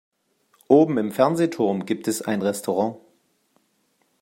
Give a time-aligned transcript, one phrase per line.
[0.67, 2.97] Oben im Fernsehturm gibt es ein Restaurant.